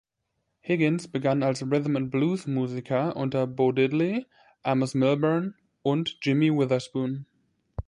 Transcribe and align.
Higgins 0.61 1.07
begann 1.07 1.43
als 1.43 1.61
Rhythm 1.61 1.95
and 1.95 2.09
Blues-Musiker 2.09 3.15
unter 3.15 3.45
Bo 3.45 3.71
Diddley, 3.71 4.25
Amos 4.63 4.95
Milburn 4.95 5.53
und 5.83 6.17
Jimmy 6.23 6.49
Witherspoon. 6.51 7.27